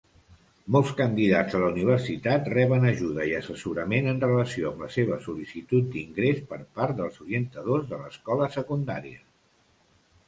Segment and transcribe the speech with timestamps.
[0.75, 5.93] Molts candidats a la universitat reben ajuda i assessorament en relació amb la seva sol.licitud
[5.97, 9.25] d'ingrés per part dels orientadors de l'escola secundària.